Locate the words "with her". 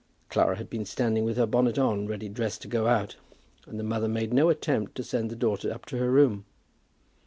1.25-1.45